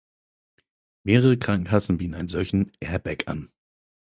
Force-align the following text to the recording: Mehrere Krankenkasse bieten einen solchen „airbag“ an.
Mehrere 1.03 1.37
Krankenkasse 1.37 1.93
bieten 1.93 2.15
einen 2.15 2.27
solchen 2.27 2.71
„airbag“ 2.81 3.27
an. 3.27 3.51